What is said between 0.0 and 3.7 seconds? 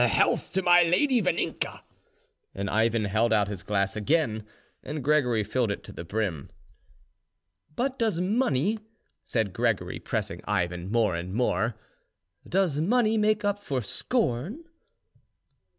A health to my lady Vaninka!" And Ivan held out his